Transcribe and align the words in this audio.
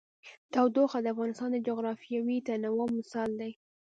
تودوخه 0.53 0.99
د 1.01 1.07
افغانستان 1.13 1.49
د 1.53 1.57
جغرافیوي 1.67 2.37
تنوع 2.47 2.87
مثال 2.97 3.29
دی. 3.41 3.51